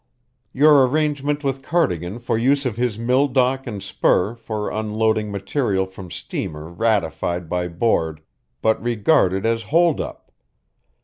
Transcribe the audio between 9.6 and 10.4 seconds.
hold up.